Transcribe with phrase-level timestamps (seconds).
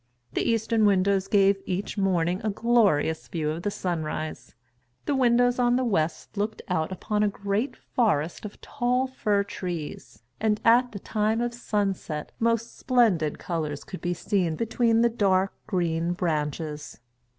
[0.33, 4.55] The eastern windows gave each morning a glorious view of the sunrise.
[5.05, 10.23] The windows on the west looked out upon a great forest of tall fir trees,
[10.39, 15.53] and at the time of sunset most splendid colours could be seen between the dark,
[15.67, 16.99] green branches.